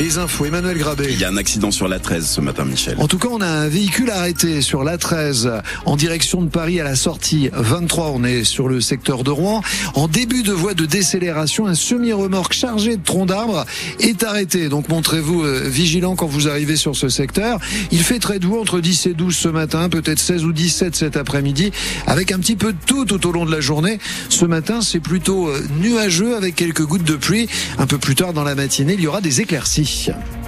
[0.00, 1.08] Les infos, Emmanuel Grabé.
[1.10, 2.96] Il y a un accident sur la 13 ce matin, Michel.
[3.00, 6.80] En tout cas, on a un véhicule arrêté sur la 13 en direction de Paris
[6.80, 8.12] à la sortie 23.
[8.14, 9.62] On est sur le secteur de Rouen.
[9.92, 13.66] En début de voie de décélération, un semi-remorque chargé de troncs d'arbres
[13.98, 14.70] est arrêté.
[14.70, 17.58] Donc montrez-vous euh, vigilant quand vous arrivez sur ce secteur.
[17.92, 21.18] Il fait très doux entre 10 et 12 ce matin, peut-être 16 ou 17 cet
[21.18, 21.72] après-midi,
[22.06, 23.98] avec un petit peu de tout tout au long de la journée.
[24.30, 27.50] Ce matin, c'est plutôt euh, nuageux avec quelques gouttes de pluie.
[27.76, 29.89] Un peu plus tard dans la matinée, il y aura des éclaircies.
[29.90, 30.39] 想。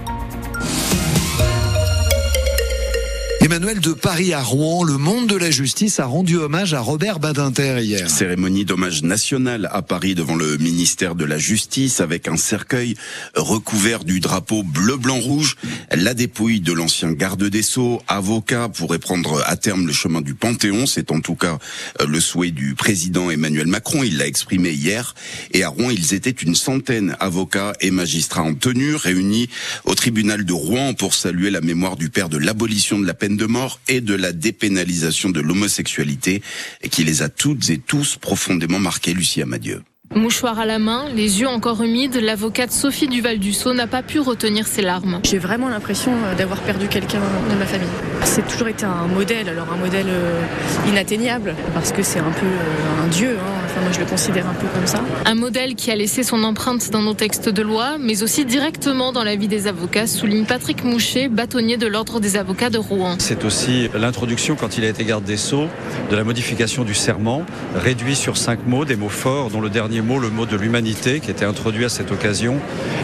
[3.52, 7.18] Emmanuel de Paris à Rouen, le monde de la justice a rendu hommage à Robert
[7.18, 8.08] Badinter hier.
[8.08, 12.94] Cérémonie d'hommage national à Paris devant le ministère de la Justice avec un cercueil
[13.34, 15.56] recouvert du drapeau bleu, blanc, rouge.
[15.94, 20.32] La dépouille de l'ancien garde des Sceaux, avocat, pourrait prendre à terme le chemin du
[20.32, 20.86] Panthéon.
[20.86, 21.58] C'est en tout cas
[22.00, 24.02] euh, le souhait du président Emmanuel Macron.
[24.02, 25.14] Il l'a exprimé hier.
[25.50, 29.50] Et à Rouen, ils étaient une centaine, avocats et magistrats en tenue, réunis
[29.84, 33.36] au tribunal de Rouen pour saluer la mémoire du père de l'abolition de la peine
[33.36, 36.42] de mort et de la dépénalisation de l'homosexualité
[36.90, 39.82] qui les a toutes et tous profondément marqués, Lucie Amadieu.
[40.14, 44.66] Mouchoir à la main, les yeux encore humides, l'avocate Sophie Duval-Dussault n'a pas pu retenir
[44.66, 45.20] ses larmes.
[45.22, 47.88] J'ai vraiment l'impression euh, d'avoir perdu quelqu'un de ma famille.
[48.24, 50.42] C'est toujours été un modèle, alors un modèle euh,
[50.86, 53.52] inatteignable, parce que c'est un peu euh, un dieu, hein.
[53.64, 55.00] enfin moi je le considère un peu comme ça.
[55.24, 59.12] Un modèle qui a laissé son empreinte dans nos textes de loi, mais aussi directement
[59.12, 63.16] dans la vie des avocats, souligne Patrick Mouchet, bâtonnier de l'Ordre des avocats de Rouen.
[63.18, 65.68] C'est aussi l'introduction, quand il a été garde des Sceaux,
[66.10, 70.01] de la modification du serment, réduit sur cinq mots, des mots forts, dont le dernier
[70.02, 72.56] mot, le mot de l'humanité, qui était introduit à cette occasion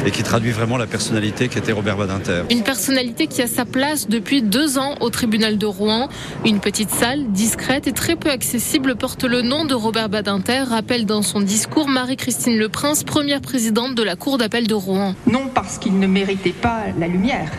[0.05, 2.43] et qui traduit vraiment la personnalité qu'était Robert Badinter.
[2.51, 6.09] Une personnalité qui a sa place depuis deux ans au tribunal de Rouen.
[6.45, 11.07] Une petite salle, discrète et très peu accessible, porte le nom de Robert Badinter, rappelle
[11.07, 15.15] dans son discours Marie-Christine Le Prince, première présidente de la Cour d'appel de Rouen.
[15.27, 17.51] Non parce qu'il ne méritait pas la lumière,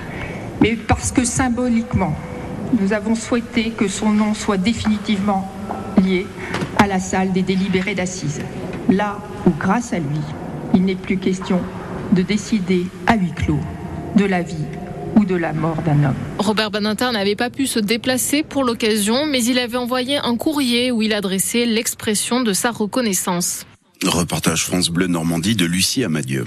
[0.61, 2.15] mais parce que symboliquement,
[2.79, 5.51] nous avons souhaité que son nom soit définitivement
[6.03, 6.27] lié
[6.77, 8.41] à la salle des délibérés d'assises
[8.89, 9.17] là
[9.49, 10.19] où, grâce à lui,
[10.75, 11.59] il n'est plus question
[12.13, 13.59] de décider à huis clos
[14.15, 14.65] de la vie
[15.15, 16.15] ou de la mort d'un homme.
[16.37, 20.91] Robert Badinter n'avait pas pu se déplacer pour l'occasion, mais il avait envoyé un courrier
[20.91, 23.65] où il adressait l'expression de sa reconnaissance.
[24.05, 26.45] Reportage France Bleu Normandie de Lucie Amadieu.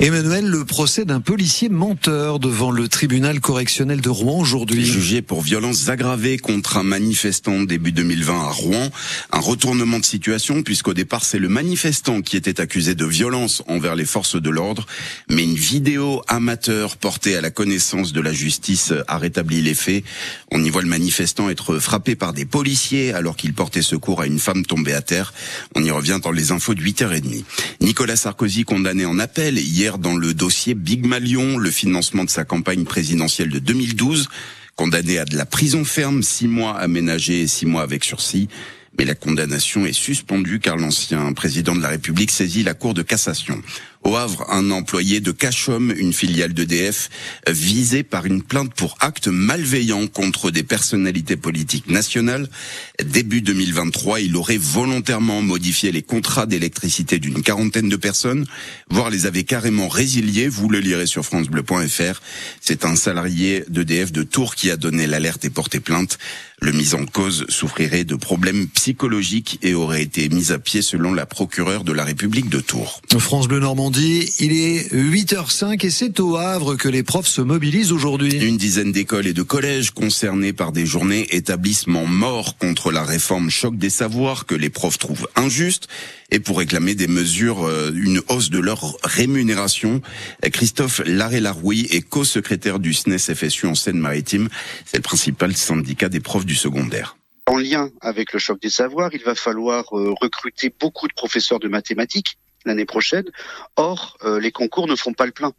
[0.00, 4.84] Emmanuel, le procès d'un policier menteur devant le tribunal correctionnel de Rouen aujourd'hui.
[4.84, 8.90] Jugé pour violences aggravées contre un manifestant début 2020 à Rouen.
[9.32, 13.96] Un retournement de situation puisqu'au départ c'est le manifestant qui était accusé de violence envers
[13.96, 14.86] les forces de l'ordre.
[15.28, 20.04] Mais une vidéo amateur portée à la connaissance de la justice a rétabli les faits.
[20.52, 24.26] On y voit le manifestant être frappé par des policiers alors qu'il portait secours à
[24.26, 25.34] une femme tombée à terre.
[25.74, 27.42] On y revient dans les infos de 8h30.
[27.80, 32.44] Nicolas Sarkozy condamné en appel hier dans le dossier Big Malion, le financement de sa
[32.44, 34.28] campagne présidentielle de 2012,
[34.76, 38.48] condamné à de la prison ferme, six mois aménagés et six mois avec sursis.
[38.98, 43.02] Mais la condamnation est suspendue car l'ancien président de la République saisit la Cour de
[43.02, 43.62] cassation.
[44.04, 47.10] Au Havre, un employé de Cachom, une filiale d'EDF,
[47.48, 52.48] visé par une plainte pour actes malveillants contre des personnalités politiques nationales.
[53.02, 58.46] Début 2023, il aurait volontairement modifié les contrats d'électricité d'une quarantaine de personnes,
[58.88, 60.48] voire les avait carrément résiliés.
[60.48, 62.22] Vous le lirez sur francebleu.fr.
[62.60, 66.18] C'est un salarié d'EDF de Tours qui a donné l'alerte et porté plainte.
[66.60, 71.12] Le mis en cause souffrirait de problèmes psychologiques et aurait été mis à pied selon
[71.14, 73.00] la procureure de la République de Tours.
[73.18, 73.60] France Bleu
[73.96, 78.34] il est 8h05 et c'est au Havre que les profs se mobilisent aujourd'hui.
[78.44, 83.50] Une dizaine d'écoles et de collèges concernés par des journées établissements morts contre la réforme
[83.50, 85.88] choc des savoirs que les profs trouvent injuste
[86.30, 90.02] et pour réclamer des mesures, euh, une hausse de leur rémunération.
[90.42, 94.48] Christophe Larré-Laroui est co-secrétaire du SNES FSU en Seine-Maritime.
[94.84, 97.16] C'est le principal syndicat des profs du secondaire.
[97.46, 101.58] En lien avec le choc des savoirs, il va falloir euh, recruter beaucoup de professeurs
[101.58, 103.24] de mathématiques l'année prochaine.
[103.76, 105.52] Or, euh, les concours ne font pas le plein.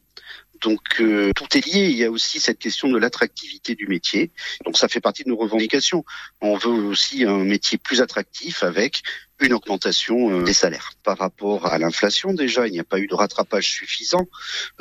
[0.61, 1.87] Donc tout est lié.
[1.87, 4.31] Il y a aussi cette question de l'attractivité du métier.
[4.65, 6.03] Donc ça fait partie de nos revendications.
[6.41, 9.01] On veut aussi un métier plus attractif avec
[9.39, 10.93] une augmentation euh, des salaires.
[11.03, 14.27] Par rapport à l'inflation, déjà, il n'y a pas eu de rattrapage suffisant.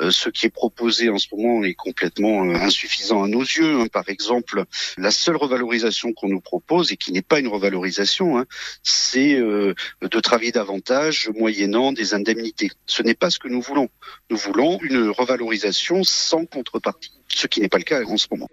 [0.01, 3.79] Euh, ce qui est proposé en ce moment est complètement euh, insuffisant à nos yeux.
[3.79, 3.87] Hein.
[3.87, 4.63] Par exemple,
[4.97, 8.45] la seule revalorisation qu'on nous propose, et qui n'est pas une revalorisation, hein,
[8.83, 12.71] c'est de travailler davantage moyennant des indemnités.
[12.85, 13.89] Ce n'est pas ce que nous voulons.
[14.29, 18.49] Nous voulons une revalorisation sans contrepartie, ce qui n'est pas le cas en ce moment.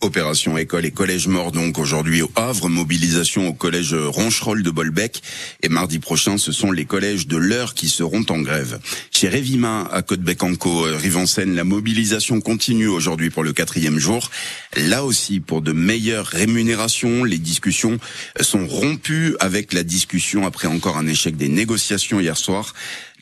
[0.00, 5.22] Opération école et collège mort donc aujourd'hui au Havre, mobilisation au collège Roncherolles de Bolbec
[5.62, 8.78] et mardi prochain ce sont les collèges de l'heure qui seront en grève.
[9.10, 14.30] Chez Révima à Côte-Bec-en-Caux, Rive-en-Seine, la mobilisation continue aujourd'hui pour le quatrième jour.
[14.76, 17.98] Là aussi pour de meilleures rémunérations, les discussions
[18.40, 22.72] sont rompues avec la discussion après encore un échec des négociations hier soir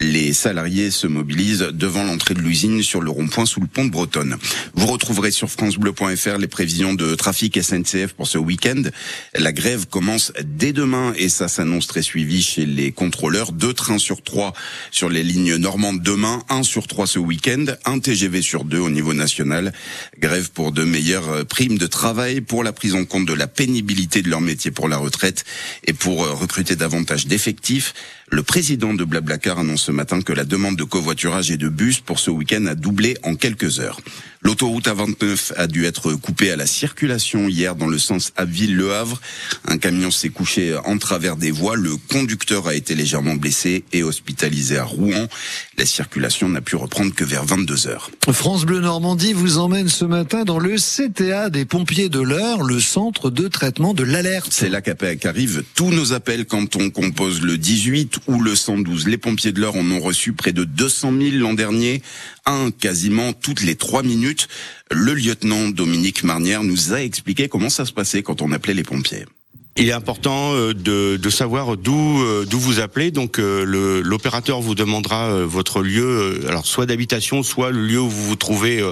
[0.00, 3.90] les salariés se mobilisent devant l'entrée de l'usine sur le rond-point sous le pont de
[3.90, 4.36] Bretonne.
[4.74, 8.82] Vous retrouverez sur francebleu.fr les prévisions de trafic SNCF pour ce week-end.
[9.34, 13.52] La grève commence dès demain et ça s'annonce très suivi chez les contrôleurs.
[13.52, 14.52] Deux trains sur trois
[14.90, 18.90] sur les lignes normandes demain, un sur trois ce week-end, un TGV sur deux au
[18.90, 19.72] niveau national.
[20.18, 24.22] Grève pour de meilleures primes de travail, pour la prise en compte de la pénibilité
[24.22, 25.44] de leur métier pour la retraite
[25.84, 27.94] et pour recruter davantage d'effectifs.
[28.32, 32.00] Le président de Blablacar annonce ce matin que la demande de covoiturage et de bus
[32.00, 34.00] pour ce week-end a doublé en quelques heures.
[34.42, 39.20] L'autoroute A29 a dû être coupée à la circulation hier dans le sens Abbeville-Le Havre.
[39.66, 41.76] Un camion s'est couché en travers des voies.
[41.76, 45.28] Le conducteur a été légèrement blessé et hospitalisé à Rouen.
[45.78, 48.10] La circulation n'a pu reprendre que vers 22 heures.
[48.30, 52.80] France Bleu Normandie vous emmène ce matin dans le CTA des pompiers de l'heure, le
[52.80, 54.48] centre de traitement de l'alerte.
[54.50, 59.06] C'est là qu'arrivent tous nos appels quand on compose le 18 ou le 112.
[59.08, 62.02] Les pompiers de l'heure en ont reçu près de 200 000 l'an dernier,
[62.44, 64.48] un quasiment toutes les trois minutes.
[64.90, 68.84] Le lieutenant Dominique Marnière nous a expliqué comment ça se passait quand on appelait les
[68.84, 69.26] pompiers.
[69.78, 73.10] Il est important euh, de, de savoir d'où euh, d'où vous appelez.
[73.10, 78.24] Donc euh, l'opérateur vous demandera votre lieu, alors soit d'habitation, soit le lieu où vous
[78.24, 78.82] vous trouvez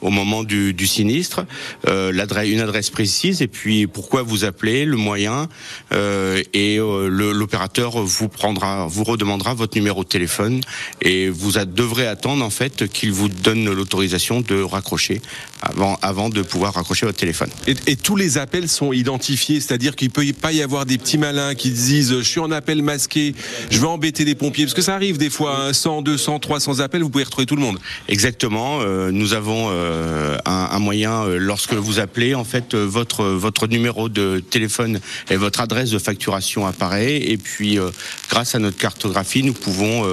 [0.00, 1.44] au moment du, du sinistre,
[1.86, 5.48] l'adresse, une adresse précise, et puis pourquoi vous appelez, le moyen,
[5.92, 10.60] et l'opérateur vous prendra, vous redemandera votre numéro de téléphone,
[11.00, 15.20] et vous devrez attendre en fait qu'il vous donne l'autorisation de raccrocher
[15.60, 17.50] avant avant de pouvoir raccrocher votre téléphone.
[17.66, 20.98] Et, et tous les appels sont identifiés, c'est-à-dire qu'il peut y pas y avoir des
[20.98, 23.34] petits malins qui disent je suis en appel masqué,
[23.70, 27.02] je vais embêter des pompiers parce que ça arrive des fois 100, 200, 300 appels,
[27.02, 27.78] vous pouvez retrouver tout le monde.
[28.08, 33.66] Exactement, euh, nous avons euh, un, moyen euh, lorsque vous appelez en fait votre votre
[33.66, 35.00] numéro de téléphone
[35.30, 37.78] et votre adresse de facturation apparaît et puis
[38.28, 40.04] grâce à notre cartographie nous pouvons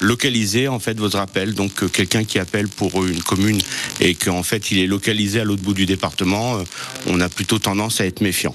[0.00, 3.58] localiser en fait votre appel donc quelqu'un qui appelle pour une commune
[4.00, 6.58] et qu'en fait il est localisé à l'autre bout du département,
[7.06, 8.54] on a plutôt tendance à être méfiant.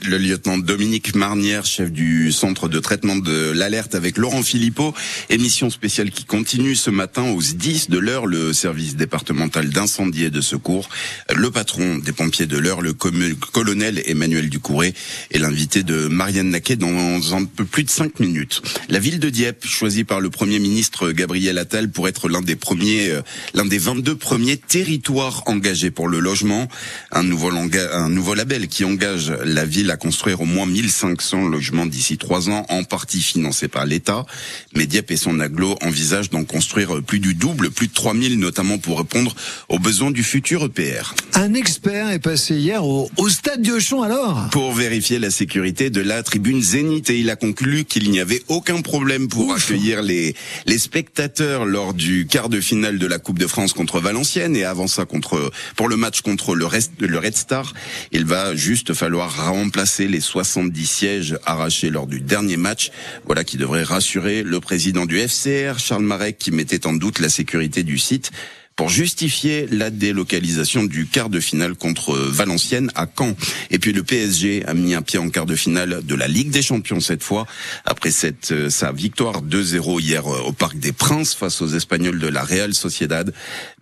[0.00, 4.94] Le lieutenant Dominique Marnière, chef du centre de traitement de l'alerte avec Laurent Philippot.
[5.28, 10.30] Émission spéciale qui continue ce matin aux 10 de l'heure, le service départemental d'incendie et
[10.30, 10.88] de secours.
[11.32, 14.94] Le patron des pompiers de l'heure, le colonel Emmanuel Ducouré,
[15.30, 18.62] est l'invité de Marianne Naquet dans un peu plus de 5 minutes.
[18.88, 22.56] La ville de Dieppe, choisie par le premier ministre Gabriel Attal pour être l'un des
[22.56, 23.22] premiers, euh,
[23.54, 26.66] l'un des 22 premiers territoires engagés pour le logement.
[27.12, 31.86] Un nouveau, un nouveau label qui engage la ville à construire au moins 1500 logements
[31.86, 34.26] d'ici trois ans, en partie financés par l'État.
[34.74, 38.78] Mais Dieppe et son aglo envisagent d'en construire plus du double, plus de 3000 notamment
[38.78, 39.34] pour répondre
[39.68, 41.14] aux besoins du futur EPR.
[41.34, 44.48] Un expert est passé hier au, au stade Diochon alors?
[44.50, 48.42] Pour vérifier la sécurité de la tribune Zénith et il a conclu qu'il n'y avait
[48.48, 49.64] aucun problème pour Ouf.
[49.64, 50.34] accueillir les,
[50.66, 54.64] les spectateurs lors du quart de finale de la Coupe de France contre Valenciennes et
[54.64, 57.72] avant ça contre pour le match contre le, reste, le Red Star.
[58.12, 59.30] Il va juste falloir
[59.72, 62.90] remplacer les 70 sièges arrachés lors du dernier match.
[63.24, 67.30] Voilà qui devrait rassurer le président du FCR, Charles Marek, qui mettait en doute la
[67.30, 68.32] sécurité du site
[68.76, 73.34] pour justifier la délocalisation du quart de finale contre Valenciennes à Caen.
[73.70, 76.50] Et puis le PSG a mis un pied en quart de finale de la Ligue
[76.50, 77.46] des Champions cette fois,
[77.84, 82.18] après cette, euh, sa victoire 2-0 hier euh, au Parc des Princes face aux Espagnols
[82.18, 83.32] de la Real Sociedad.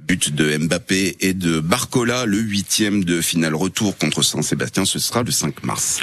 [0.00, 5.22] But de Mbappé et de Barcola, le huitième de finale retour contre Saint-Sébastien, ce sera
[5.22, 6.00] le 5 mars.